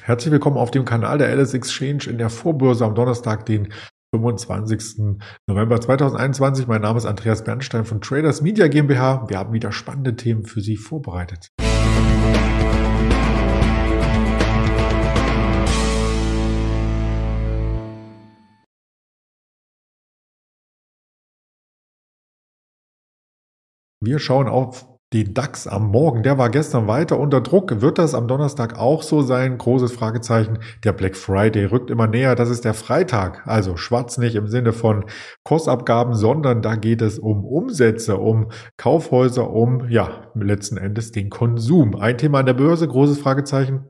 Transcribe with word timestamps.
Herzlich 0.00 0.32
willkommen 0.32 0.56
auf 0.56 0.70
dem 0.70 0.84
Kanal 0.84 1.18
der 1.18 1.28
Alice 1.28 1.54
Exchange 1.54 2.04
in 2.08 2.18
der 2.18 2.30
Vorbörse 2.30 2.84
am 2.84 2.94
Donnerstag, 2.94 3.44
den 3.46 3.72
25. 4.14 5.18
November 5.46 5.80
2021. 5.80 6.66
Mein 6.66 6.80
Name 6.80 6.98
ist 6.98 7.04
Andreas 7.04 7.44
Bernstein 7.44 7.84
von 7.84 8.00
Traders 8.00 8.40
Media 8.40 8.68
GmbH. 8.68 9.28
Wir 9.28 9.38
haben 9.38 9.52
wieder 9.52 9.70
spannende 9.70 10.16
Themen 10.16 10.44
für 10.44 10.60
Sie 10.60 10.76
vorbereitet. 10.76 11.48
Wir 24.00 24.18
schauen 24.18 24.48
auf 24.48 24.91
den 25.12 25.34
DAX 25.34 25.66
am 25.66 25.90
Morgen. 25.90 26.22
Der 26.22 26.38
war 26.38 26.48
gestern 26.48 26.86
weiter 26.86 27.18
unter 27.18 27.40
Druck. 27.40 27.80
Wird 27.80 27.98
das 27.98 28.14
am 28.14 28.28
Donnerstag 28.28 28.78
auch 28.78 29.02
so 29.02 29.22
sein? 29.22 29.58
Großes 29.58 29.92
Fragezeichen. 29.92 30.58
Der 30.84 30.92
Black 30.92 31.16
Friday 31.16 31.66
rückt 31.66 31.90
immer 31.90 32.06
näher. 32.06 32.34
Das 32.34 32.50
ist 32.50 32.64
der 32.64 32.74
Freitag. 32.74 33.46
Also 33.46 33.76
schwarz 33.76 34.18
nicht 34.18 34.34
im 34.34 34.48
Sinne 34.48 34.72
von 34.72 35.04
Kursabgaben, 35.44 36.14
sondern 36.14 36.62
da 36.62 36.76
geht 36.76 37.02
es 37.02 37.18
um 37.18 37.44
Umsätze, 37.44 38.16
um 38.16 38.50
Kaufhäuser, 38.76 39.50
um, 39.50 39.88
ja, 39.88 40.30
letzten 40.34 40.76
Endes 40.76 41.12
den 41.12 41.30
Konsum. 41.30 41.94
Ein 41.94 42.18
Thema 42.18 42.40
an 42.40 42.46
der 42.46 42.54
Börse, 42.54 42.88
großes 42.88 43.18
Fragezeichen. 43.18 43.88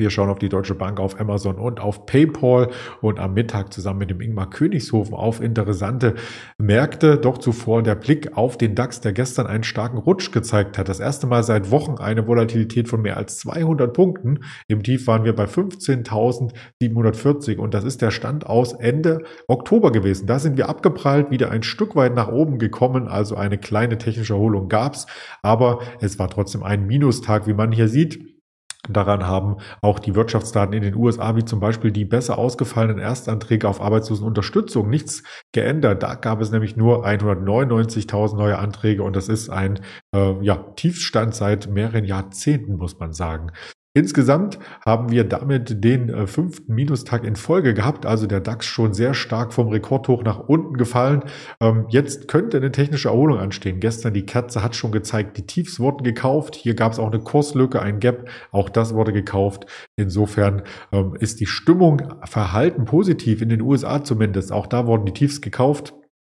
Wir 0.00 0.08
schauen 0.08 0.30
auf 0.30 0.38
die 0.38 0.48
Deutsche 0.48 0.74
Bank, 0.74 0.98
auf 0.98 1.20
Amazon 1.20 1.56
und 1.56 1.78
auf 1.78 2.06
PayPal 2.06 2.70
und 3.02 3.20
am 3.20 3.34
Mittag 3.34 3.70
zusammen 3.70 3.98
mit 3.98 4.08
dem 4.08 4.22
Ingmar 4.22 4.48
Königshofen 4.48 5.12
auf 5.12 5.42
interessante 5.42 6.14
Märkte. 6.56 7.18
Doch 7.18 7.36
zuvor 7.36 7.82
der 7.82 7.96
Blick 7.96 8.34
auf 8.34 8.56
den 8.56 8.74
DAX, 8.74 9.02
der 9.02 9.12
gestern 9.12 9.46
einen 9.46 9.62
starken 9.62 9.98
Rutsch 9.98 10.32
gezeigt 10.32 10.78
hat. 10.78 10.88
Das 10.88 11.00
erste 11.00 11.26
Mal 11.26 11.42
seit 11.42 11.70
Wochen 11.70 11.98
eine 11.98 12.26
Volatilität 12.26 12.88
von 12.88 13.02
mehr 13.02 13.18
als 13.18 13.36
200 13.40 13.92
Punkten. 13.92 14.38
Im 14.68 14.82
Tief 14.82 15.06
waren 15.06 15.24
wir 15.24 15.36
bei 15.36 15.44
15.740 15.44 17.58
und 17.58 17.74
das 17.74 17.84
ist 17.84 18.00
der 18.00 18.10
Stand 18.10 18.46
aus 18.46 18.72
Ende 18.72 19.24
Oktober 19.48 19.92
gewesen. 19.92 20.26
Da 20.26 20.38
sind 20.38 20.56
wir 20.56 20.70
abgeprallt, 20.70 21.30
wieder 21.30 21.50
ein 21.50 21.62
Stück 21.62 21.94
weit 21.94 22.14
nach 22.14 22.32
oben 22.32 22.58
gekommen. 22.58 23.06
Also 23.06 23.36
eine 23.36 23.58
kleine 23.58 23.98
technische 23.98 24.32
Erholung 24.32 24.70
gab's, 24.70 25.06
aber 25.42 25.80
es 26.00 26.18
war 26.18 26.30
trotzdem 26.30 26.62
ein 26.62 26.86
Minustag, 26.86 27.46
wie 27.46 27.52
man 27.52 27.70
hier 27.70 27.88
sieht. 27.88 28.29
Daran 28.88 29.26
haben 29.26 29.56
auch 29.82 29.98
die 29.98 30.14
Wirtschaftsdaten 30.14 30.72
in 30.72 30.82
den 30.82 30.94
USA, 30.94 31.36
wie 31.36 31.44
zum 31.44 31.60
Beispiel 31.60 31.90
die 31.90 32.04
besser 32.06 32.38
ausgefallenen 32.38 32.98
Erstanträge 32.98 33.68
auf 33.68 33.80
Arbeitslosenunterstützung, 33.80 34.88
nichts 34.88 35.22
geändert. 35.52 36.02
Da 36.02 36.14
gab 36.14 36.40
es 36.40 36.50
nämlich 36.50 36.76
nur 36.76 37.06
199.000 37.06 38.36
neue 38.36 38.58
Anträge 38.58 39.02
und 39.02 39.16
das 39.16 39.28
ist 39.28 39.50
ein 39.50 39.80
äh, 40.14 40.42
ja, 40.42 40.56
Tiefstand 40.76 41.34
seit 41.34 41.68
mehreren 41.68 42.04
Jahrzehnten, 42.04 42.76
muss 42.76 42.98
man 42.98 43.12
sagen. 43.12 43.52
Insgesamt 43.92 44.60
haben 44.86 45.10
wir 45.10 45.24
damit 45.24 45.82
den 45.82 46.10
äh, 46.10 46.28
fünften 46.28 46.72
Minustag 46.72 47.24
in 47.24 47.34
Folge 47.34 47.74
gehabt, 47.74 48.06
also 48.06 48.28
der 48.28 48.38
DAX 48.38 48.66
schon 48.66 48.94
sehr 48.94 49.14
stark 49.14 49.52
vom 49.52 49.66
Rekordhoch 49.66 50.22
nach 50.22 50.38
unten 50.38 50.76
gefallen. 50.76 51.24
Ähm, 51.60 51.86
jetzt 51.88 52.28
könnte 52.28 52.58
eine 52.58 52.70
technische 52.70 53.08
Erholung 53.08 53.38
anstehen. 53.38 53.80
Gestern 53.80 54.14
die 54.14 54.24
Kerze 54.24 54.62
hat 54.62 54.76
schon 54.76 54.92
gezeigt, 54.92 55.36
die 55.38 55.46
Tiefs 55.46 55.80
wurden 55.80 56.04
gekauft. 56.04 56.54
Hier 56.54 56.74
gab 56.74 56.92
es 56.92 57.00
auch 57.00 57.10
eine 57.10 57.18
Kurslücke, 57.18 57.82
ein 57.82 57.98
Gap, 57.98 58.30
auch 58.52 58.68
das 58.68 58.94
wurde 58.94 59.12
gekauft. 59.12 59.66
Insofern 59.96 60.62
ähm, 60.92 61.16
ist 61.18 61.40
die 61.40 61.46
Stimmung 61.46 62.00
verhalten 62.22 62.84
positiv 62.84 63.42
in 63.42 63.48
den 63.48 63.60
USA 63.60 64.04
zumindest. 64.04 64.52
Auch 64.52 64.68
da 64.68 64.86
wurden 64.86 65.06
die 65.06 65.14
Tiefs 65.14 65.40
gekauft. 65.40 65.94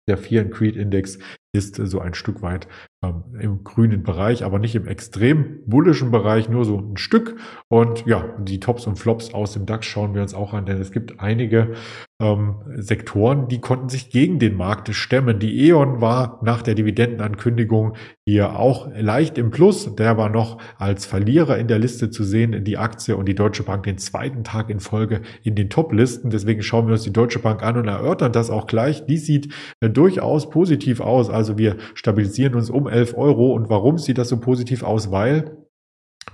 Der 0.08 0.16
Fear 0.16 0.44
and 0.44 0.54
Creed 0.54 0.74
Index 0.74 1.18
ist 1.52 1.76
so 1.76 2.00
ein 2.00 2.14
Stück 2.14 2.40
weit 2.40 2.66
ähm, 3.04 3.24
im 3.38 3.64
grünen 3.64 4.02
Bereich, 4.02 4.44
aber 4.44 4.58
nicht 4.58 4.74
im 4.74 4.86
extrem 4.86 5.60
bullischen 5.66 6.10
Bereich, 6.10 6.48
nur 6.48 6.64
so 6.64 6.78
ein 6.78 6.96
Stück. 6.96 7.36
Und 7.68 8.06
ja, 8.06 8.24
die 8.38 8.58
Tops 8.60 8.86
und 8.86 8.96
Flops 8.96 9.34
aus 9.34 9.52
dem 9.52 9.66
DAX 9.66 9.86
schauen 9.86 10.14
wir 10.14 10.22
uns 10.22 10.34
auch 10.34 10.54
an, 10.54 10.66
denn 10.66 10.80
es 10.80 10.92
gibt 10.92 11.20
einige 11.20 11.74
ähm, 12.22 12.54
Sektoren, 12.76 13.48
die 13.48 13.60
konnten 13.60 13.88
sich 13.88 14.10
gegen 14.10 14.38
den 14.38 14.54
Markt 14.54 14.94
stemmen. 14.94 15.40
Die 15.40 15.66
E.ON 15.66 16.00
war 16.00 16.38
nach 16.42 16.62
der 16.62 16.74
Dividendenankündigung 16.74 17.96
hier 18.24 18.56
auch 18.56 18.88
leicht 18.94 19.36
im 19.36 19.50
Plus. 19.50 19.94
Der 19.96 20.16
war 20.16 20.28
noch 20.28 20.58
als 20.78 21.04
Verlierer 21.04 21.58
in 21.58 21.66
der 21.66 21.80
Liste 21.80 22.10
zu 22.10 22.22
sehen, 22.22 22.62
die 22.64 22.78
Aktie 22.78 23.16
und 23.16 23.26
die 23.26 23.34
Deutsche 23.34 23.64
Bank 23.64 23.82
den 23.82 23.98
zweiten 23.98 24.44
Tag 24.44 24.70
in 24.70 24.78
Folge 24.78 25.22
in 25.42 25.56
den 25.56 25.68
Top-Listen. 25.68 26.30
Deswegen 26.30 26.62
schauen 26.62 26.86
wir 26.86 26.92
uns 26.92 27.02
die 27.02 27.12
Deutsche 27.12 27.40
Bank 27.40 27.64
an 27.64 27.76
und 27.76 27.88
erörtern 27.88 28.32
das 28.32 28.48
auch 28.48 28.68
gleich. 28.68 29.04
Die 29.06 29.18
sieht 29.18 29.52
äh, 29.80 29.90
durchaus 29.90 30.48
positiv 30.48 31.00
aus. 31.00 31.28
Also 31.28 31.41
wir 31.58 31.76
stabilisieren 31.94 32.54
uns 32.54 32.70
um 32.70 32.88
11 32.88 33.16
Euro. 33.16 33.52
Und 33.52 33.68
warum 33.68 33.98
sieht 33.98 34.18
das 34.18 34.28
so 34.28 34.38
positiv 34.38 34.82
aus? 34.82 35.10
Weil 35.10 35.62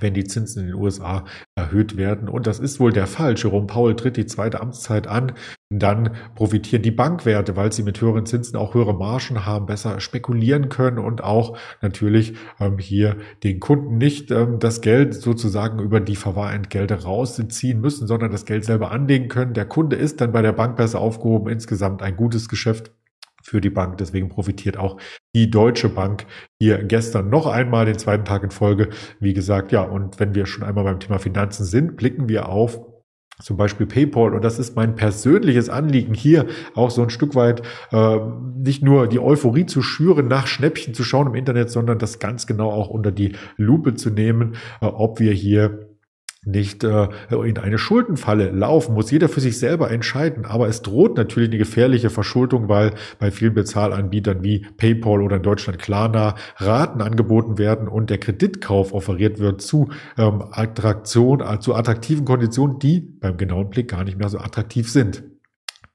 wenn 0.01 0.15
die 0.15 0.25
Zinsen 0.25 0.63
in 0.63 0.69
den 0.69 0.77
USA 0.77 1.25
erhöht 1.55 1.97
werden. 1.97 2.29
Und 2.29 2.47
das 2.47 2.61
ist 2.61 2.81
wohl 2.81 2.93
der 2.93 3.07
Fall. 3.07 3.35
Jerome 3.37 3.67
Powell 3.67 3.97
tritt 3.97 4.17
die 4.17 4.27
zweite 4.27 4.61
Amtszeit 4.61 5.07
an. 5.07 5.33
Dann 5.71 6.15
profitieren 6.35 6.83
die 6.83 6.91
Bankwerte, 6.91 7.57
weil 7.57 7.73
sie 7.73 7.83
mit 7.83 8.01
höheren 8.01 8.27
Zinsen 8.27 8.57
auch 8.57 8.75
höhere 8.75 8.95
Margen 8.95 9.45
haben, 9.45 9.67
besser 9.67 10.01
spekulieren 10.01 10.69
können 10.69 10.99
und 10.99 11.23
auch 11.23 11.59
natürlich 11.83 12.35
ähm, 12.61 12.79
hier 12.79 13.17
den 13.43 13.61
Kunden 13.61 13.99
nicht 13.99 14.31
ähm, 14.31 14.59
das 14.61 14.81
Geld 14.81 15.15
sozusagen 15.15 15.81
über 15.81 16.01
die 16.01 16.17
Verwahrentgelte 16.17 17.03
rausziehen 17.03 17.81
müssen, 17.81 18.07
sondern 18.07 18.31
das 18.31 18.47
Geld 18.47 18.65
selber 18.65 18.93
anlegen 18.93 19.29
können. 19.29 19.55
Der 19.55 19.67
Kunde 19.67 19.97
ist 19.97 20.21
dann 20.21 20.33
bei 20.33 20.43
der 20.43 20.53
Bank 20.53 20.77
besser 20.77 21.01
aufgehoben. 21.01 21.51
Insgesamt 21.51 22.03
ein 22.03 22.17
gutes 22.17 22.49
Geschäft 22.49 22.93
für 23.49 23.61
die 23.61 23.71
Bank. 23.71 23.99
Deswegen 23.99 24.29
profitiert 24.29 24.77
auch 24.77 24.99
die 25.35 25.51
Deutsche 25.51 25.89
Bank 25.89 26.27
hier 26.61 26.85
gestern 26.85 27.31
noch 27.31 27.47
einmal 27.47 27.87
den 27.87 27.99
zweiten 27.99 28.25
Tag 28.25 28.43
in 28.43 28.51
Folge. 28.51 28.91
Wie 29.21 29.35
gesagt, 29.35 29.73
ja, 29.73 29.83
und 29.83 30.21
wenn 30.21 30.35
wir 30.35 30.47
schon 30.47 30.65
einmal 30.65 30.85
beim 30.85 31.01
Thema 31.01 31.19
Finanzen 31.19 31.65
sind, 31.65 31.97
blicken 31.97 32.29
wir 32.29 32.49
auf 32.49 32.81
zum 33.41 33.57
Beispiel 33.57 33.87
PayPal 33.87 34.35
und 34.35 34.43
das 34.43 34.59
ist 34.59 34.75
mein 34.75 34.97
persönliches 34.97 35.69
Anliegen 35.69 36.15
hier 36.15 36.47
auch 36.75 36.91
so 36.91 37.03
ein 37.03 37.11
Stück 37.11 37.35
weit 37.37 37.63
äh, 37.93 38.19
nicht 38.57 38.83
nur 38.83 39.07
die 39.07 39.21
Euphorie 39.21 39.67
zu 39.67 39.81
schüren, 39.81 40.27
nach 40.27 40.49
Schnäppchen 40.49 40.93
zu 40.93 41.05
schauen 41.05 41.29
im 41.29 41.35
Internet, 41.35 41.71
sondern 41.71 41.99
das 41.99 42.19
ganz 42.19 42.47
genau 42.47 42.71
auch 42.71 42.89
unter 42.89 43.13
die 43.13 43.37
Lupe 43.57 43.95
zu 43.95 44.11
nehmen, 44.11 44.57
äh, 44.81 44.87
ob 44.87 45.21
wir 45.21 45.33
hier 45.33 45.88
nicht 46.45 46.85
äh, 46.85 47.09
in 47.31 47.59
eine 47.59 47.79
Schuldenfalle 47.79 48.51
laufen, 48.51 48.95
muss 48.95 49.11
jeder 49.11 49.29
für 49.29 49.41
sich 49.41 49.59
selber 49.59 49.91
entscheiden. 49.91 50.45
Aber 50.45 50.69
es 50.69 50.83
droht 50.83 51.17
natürlich 51.17 51.51
eine 51.51 51.59
gefährliche 51.59 52.11
Verschuldung, 52.11 52.69
weil 52.69 52.93
bei 53.19 53.31
vielen 53.31 53.55
Bezahlanbietern 53.55 54.43
wie 54.43 54.67
PayPal 54.77 55.21
oder 55.23 55.37
in 55.37 55.43
Deutschland 55.43 55.79
Klarna 55.79 56.37
Raten 56.57 57.03
angeboten 57.03 57.59
werden 57.59 57.89
und 57.89 58.11
der 58.11 58.19
Kreditkauf 58.19 58.93
offeriert 58.93 59.39
wird 59.39 59.61
zu 59.61 59.91
ähm, 60.17 60.45
Attraktion, 60.51 61.41
äh, 61.41 61.59
zu 61.61 61.75
attraktiven 61.75 62.25
Konditionen, 62.25 62.79
die 62.79 63.01
beim 63.01 63.37
genauen 63.37 63.71
Blick 63.71 63.89
gar 63.89 64.05
nicht 64.05 64.19
mehr 64.19 64.29
so 64.29 64.39
attraktiv 64.39 64.91
sind. 64.91 65.23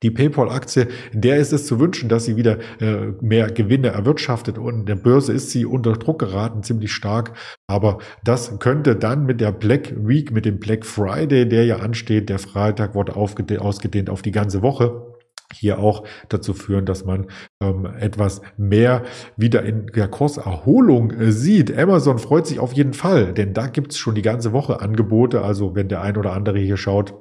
Die 0.03 0.12
PayPal-Aktie, 0.12 0.88
der 1.14 1.38
ist 1.38 1.53
es 1.53 1.66
zu 1.66 1.80
wünschen, 1.80 2.09
dass 2.09 2.25
sie 2.25 2.36
wieder 2.36 2.59
äh, 2.80 3.14
mehr 3.22 3.50
Gewinne 3.50 3.88
erwirtschaftet 3.88 4.58
und 4.58 4.81
in 4.81 4.86
der 4.86 4.96
Börse 4.96 5.34
ist 5.34 5.50
sie 5.50 5.66
unter 5.66 5.94
Druck 5.94 6.19
geraten, 6.19 6.62
ziemlich 6.62 6.91
stark. 6.91 7.34
Aber 7.68 8.00
das 8.24 8.59
könnte 8.59 8.96
dann 8.96 9.25
mit 9.25 9.41
der 9.41 9.52
Black 9.52 9.94
Week, 9.97 10.31
mit 10.31 10.46
dem 10.46 10.59
Black 10.59 10.86
Friday, 10.86 11.47
der 11.47 11.66
ja 11.66 11.78
ansteht, 11.78 12.30
der 12.30 12.40
Freitag 12.40 12.96
wurde 12.96 13.16
ausgedehnt 13.16 14.09
auf 14.09 14.22
die 14.22 14.31
ganze 14.31 14.62
Woche, 14.62 15.14
hier 15.53 15.80
auch 15.80 16.03
dazu 16.30 16.53
führen, 16.53 16.85
dass 16.85 17.06
man 17.06 17.28
ähm, 17.62 17.88
etwas 18.00 18.41
mehr 18.58 19.03
wieder 19.38 19.64
in 19.64 19.88
der 19.88 20.08
Kurserholung 20.08 21.12
äh, 21.12 21.31
sieht. 21.31 21.78
Amazon 21.78 22.20
freut 22.20 22.47
sich 22.47 22.59
auf 22.59 22.74
jeden 22.74 22.94
Fall, 22.94 23.34
denn 23.34 23.53
da 23.53 23.68
gibt's 23.68 23.97
schon 23.97 24.16
die 24.16 24.22
ganze 24.22 24.52
Woche 24.52 24.81
Angebote. 24.81 25.44
Also 25.44 25.75
wenn 25.75 25.88
der 25.88 26.02
ein 26.02 26.18
oder 26.18 26.34
andere 26.34 26.59
hier 26.59 26.78
schaut, 26.78 27.14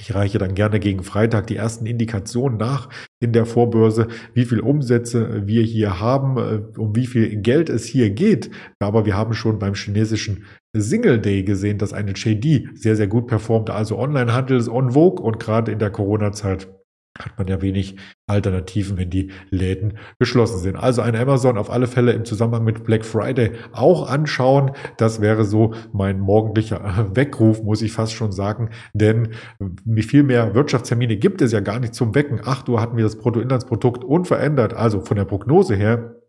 ich 0.00 0.14
reiche 0.14 0.38
dann 0.38 0.54
gerne 0.54 0.80
gegen 0.80 1.02
Freitag 1.02 1.46
die 1.46 1.56
ersten 1.56 1.86
Indikationen 1.86 2.58
nach 2.58 2.88
in 3.20 3.32
der 3.32 3.46
Vorbörse, 3.46 4.08
wie 4.34 4.44
viel 4.44 4.60
Umsätze 4.60 5.46
wir 5.46 5.62
hier 5.62 6.00
haben, 6.00 6.36
äh, 6.38 6.78
um 6.78 6.96
wie 6.96 7.06
viel 7.06 7.36
Geld 7.36 7.68
es 7.68 7.84
hier 7.84 8.10
geht. 8.10 8.50
Aber 8.78 9.06
wir 9.06 9.16
haben 9.16 9.34
schon 9.34 9.58
beim 9.58 9.74
chinesischen 9.74 10.44
Single 10.72 11.18
Day 11.18 11.42
gesehen, 11.42 11.78
dass 11.78 11.92
eine 11.92 12.12
JD 12.12 12.70
sehr, 12.74 12.96
sehr 12.96 13.08
gut 13.08 13.26
performte. 13.26 13.74
Also 13.74 13.98
Onlinehandel 13.98 14.58
ist 14.58 14.68
on 14.68 14.92
vogue 14.92 15.22
und 15.22 15.40
gerade 15.40 15.72
in 15.72 15.78
der 15.78 15.90
Corona-Zeit 15.90 16.68
hat 17.24 17.38
man 17.38 17.48
ja 17.48 17.62
wenig 17.62 17.96
Alternativen, 18.26 18.96
wenn 18.96 19.10
die 19.10 19.30
Läden 19.50 19.98
geschlossen 20.18 20.58
sind. 20.58 20.76
Also 20.76 21.02
ein 21.02 21.16
Amazon 21.16 21.58
auf 21.58 21.70
alle 21.70 21.86
Fälle 21.86 22.12
im 22.12 22.24
Zusammenhang 22.24 22.64
mit 22.64 22.84
Black 22.84 23.04
Friday 23.04 23.52
auch 23.72 24.08
anschauen. 24.08 24.72
Das 24.96 25.20
wäre 25.20 25.44
so 25.44 25.74
mein 25.92 26.20
morgendlicher 26.20 27.10
Weckruf, 27.14 27.62
muss 27.62 27.82
ich 27.82 27.92
fast 27.92 28.12
schon 28.12 28.32
sagen. 28.32 28.70
Denn 28.94 29.30
wie 29.84 30.02
viel 30.02 30.22
mehr 30.22 30.54
Wirtschaftstermine 30.54 31.16
gibt 31.16 31.42
es 31.42 31.52
ja 31.52 31.60
gar 31.60 31.80
nicht 31.80 31.94
zum 31.94 32.14
Wecken. 32.14 32.40
8 32.44 32.68
Uhr 32.68 32.80
hatten 32.80 32.96
wir 32.96 33.04
das 33.04 33.16
Bruttoinlandsprodukt 33.16 34.04
unverändert. 34.04 34.74
Also 34.74 35.00
von 35.00 35.16
der 35.16 35.24
Prognose 35.24 35.74
her 35.74 36.19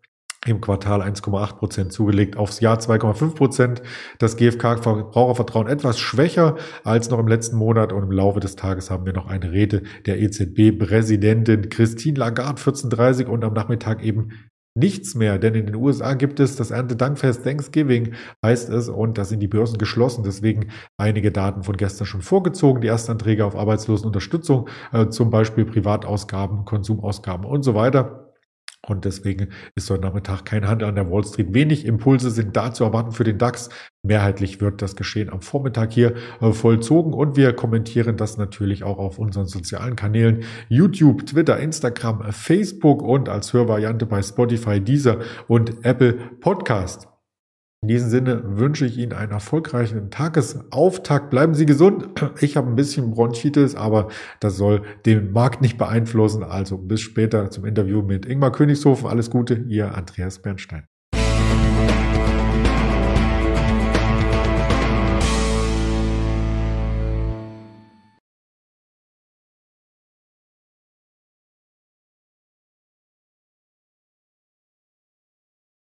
im 0.45 0.59
Quartal 0.59 1.01
1,8 1.01 1.57
Prozent 1.57 1.93
zugelegt, 1.93 2.35
aufs 2.35 2.59
Jahr 2.61 2.79
2,5 2.79 3.35
Prozent. 3.35 3.81
Das 4.17 4.38
GfK-Verbrauchervertrauen 4.38 5.67
etwas 5.67 5.99
schwächer 5.99 6.55
als 6.83 7.09
noch 7.09 7.19
im 7.19 7.27
letzten 7.27 7.57
Monat 7.57 7.93
und 7.93 8.03
im 8.03 8.11
Laufe 8.11 8.39
des 8.39 8.55
Tages 8.55 8.89
haben 8.89 9.05
wir 9.05 9.13
noch 9.13 9.27
eine 9.27 9.51
Rede 9.51 9.83
der 10.07 10.19
EZB-Präsidentin 10.19 11.69
Christine 11.69 12.17
Lagarde 12.17 12.59
14.30 12.59 13.25
und 13.25 13.43
am 13.43 13.53
Nachmittag 13.53 14.03
eben 14.03 14.31
nichts 14.73 15.15
mehr, 15.15 15.38
denn 15.38 15.53
in 15.53 15.65
den 15.65 15.75
USA 15.75 16.13
gibt 16.13 16.39
es 16.39 16.55
das 16.55 16.71
Erntedankfest 16.71 17.44
Thanksgiving, 17.44 18.13
heißt 18.44 18.69
es, 18.69 18.87
und 18.87 19.17
da 19.17 19.25
sind 19.25 19.41
die 19.41 19.47
Börsen 19.47 19.77
geschlossen. 19.77 20.23
Deswegen 20.23 20.69
einige 20.97 21.31
Daten 21.31 21.63
von 21.63 21.75
gestern 21.75 22.07
schon 22.07 22.21
vorgezogen. 22.21 22.81
Die 22.81 22.87
Erstanträge 22.87 23.45
auf 23.45 23.55
Arbeitslosenunterstützung, 23.55 24.69
äh, 24.94 25.09
zum 25.09 25.29
Beispiel 25.29 25.65
Privatausgaben, 25.65 26.65
Konsumausgaben 26.65 27.45
und 27.45 27.63
so 27.63 27.75
weiter. 27.75 28.20
Und 28.88 29.06
deswegen 29.06 29.50
ist 29.75 29.89
heute 29.92 30.01
Nachmittag 30.01 30.44
kein 30.44 30.68
Handel 30.68 30.88
an 30.88 30.95
der 30.95 31.10
Wall 31.12 31.24
Street. 31.24 31.54
Wenig 31.54 31.86
Impulse 31.86 32.31
sind 32.31 32.57
da 32.57 32.74
zu 32.74 32.83
erwarten 32.83 33.12
für 33.12 33.24
den 33.24 33.38
DAX. 33.38 33.69
Mehrheitlich 34.01 34.60
wird 34.60 34.81
das 34.81 34.95
Geschehen 34.95 35.30
am 35.30 35.42
Vormittag 35.42 35.94
hier 35.94 36.16
äh, 36.42 36.51
vollzogen 36.51 37.13
und 37.13 37.38
wir 37.38 37.54
kommentieren 37.54 38.18
das 38.18 38.38
natürlich 38.38 38.83
auch 38.83 38.98
auf 38.98 39.19
unseren 39.19 39.45
sozialen 39.45 39.95
Kanälen 39.95 40.44
YouTube, 40.68 41.28
Twitter, 41.28 41.60
Instagram, 41.60 42.31
Facebook 42.31 43.04
und 43.04 43.30
als 43.30 43.54
Hörvariante 43.54 44.07
bei 44.07 44.24
Spotify, 44.24 44.80
Deezer 44.80 45.19
und 45.48 45.86
Apple 45.86 46.13
Podcast. 46.39 47.10
In 47.83 47.88
diesem 47.88 48.12
Sinne 48.12 48.60
wünsche 48.60 48.86
ich 48.86 49.00
Ihnen 49.00 49.13
einen 49.13 49.31
erfolgreichen 49.31 50.12
Tagesauftakt. 50.12 51.31
Bleiben 51.31 51.56
Sie 51.56 51.66
gesund. 51.66 52.10
Ich 52.39 52.56
habe 52.56 52.68
ein 52.68 52.75
bisschen 52.75 53.10
Bronchitis, 53.10 53.74
aber 53.74 54.10
das 54.39 54.56
soll 54.56 54.83
den 55.07 55.31
Markt 55.31 55.62
nicht 55.62 55.80
beeinflussen. 55.80 56.44
Also 56.44 56.78
bis 56.78 57.01
später 57.01 57.50
zum 57.50 57.66
Interview 57.66 58.04
mit 58.04 58.28
Ingmar 58.28 58.51
Königshofen. 58.51 59.07
Alles 59.07 59.31
Gute, 59.31 59.56
Ihr 59.56 59.95
Andreas 59.95 60.39
Bernstein. 60.39 60.86